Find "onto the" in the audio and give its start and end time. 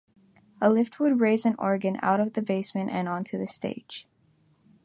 3.07-3.45